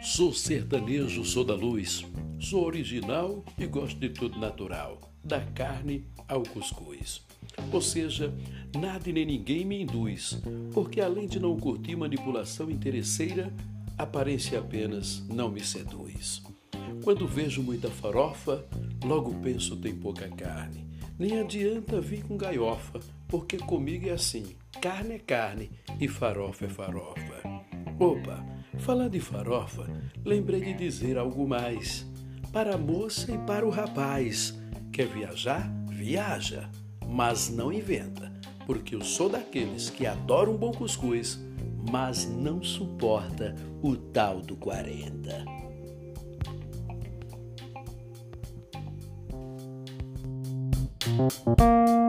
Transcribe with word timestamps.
Sou 0.00 0.32
sertanejo, 0.32 1.24
sou 1.24 1.44
da 1.44 1.54
luz, 1.54 2.04
sou 2.38 2.64
original 2.64 3.44
e 3.58 3.66
gosto 3.66 3.98
de 3.98 4.08
tudo 4.08 4.38
natural, 4.38 5.00
da 5.24 5.40
carne 5.40 6.06
ao 6.28 6.42
cuscuz. 6.44 7.26
Ou 7.72 7.82
seja, 7.82 8.32
nada 8.78 9.10
e 9.10 9.12
nem 9.12 9.26
ninguém 9.26 9.64
me 9.64 9.82
induz, 9.82 10.40
porque 10.72 11.00
além 11.00 11.26
de 11.26 11.40
não 11.40 11.58
curtir 11.58 11.96
manipulação 11.96 12.70
interesseira, 12.70 13.52
aparência 13.98 14.60
apenas 14.60 15.20
não 15.28 15.50
me 15.50 15.60
seduz. 15.60 16.42
Quando 17.02 17.26
vejo 17.26 17.60
muita 17.60 17.90
farofa, 17.90 18.64
logo 19.04 19.34
penso 19.40 19.76
tem 19.76 19.94
pouca 19.94 20.28
carne. 20.28 20.86
Nem 21.18 21.40
adianta 21.40 22.00
vir 22.00 22.22
com 22.22 22.36
gaiofa, 22.36 23.00
porque 23.26 23.58
comigo 23.58 24.08
é 24.08 24.12
assim: 24.12 24.54
carne 24.80 25.14
é 25.14 25.18
carne 25.18 25.70
e 26.00 26.06
farofa 26.06 26.66
é 26.66 26.68
farofa. 26.68 27.42
Opa, 27.98 28.46
falar 28.78 29.08
de 29.08 29.20
farofa, 29.20 29.86
lembrei 30.24 30.60
de 30.60 30.74
dizer 30.74 31.18
algo 31.18 31.46
mais. 31.46 32.06
Para 32.52 32.74
a 32.74 32.78
moça 32.78 33.32
e 33.32 33.38
para 33.38 33.66
o 33.66 33.70
rapaz. 33.70 34.58
Quer 34.92 35.06
viajar? 35.06 35.70
Viaja, 35.90 36.70
mas 37.06 37.50
não 37.50 37.72
inventa, 37.72 38.32
porque 38.66 38.94
eu 38.94 39.02
sou 39.02 39.28
daqueles 39.28 39.90
que 39.90 40.06
adoram 40.06 40.52
um 40.52 40.56
bom 40.56 40.72
cuscuz, 40.72 41.38
mas 41.90 42.26
não 42.26 42.62
suporta 42.62 43.54
o 43.82 43.96
tal 43.96 44.40
do 44.40 44.56
40. 44.56 45.58
Música 51.08 52.07